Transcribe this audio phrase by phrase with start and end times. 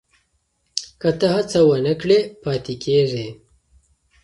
[1.01, 3.27] که ته هڅه ونه کړې پاتې کېږې.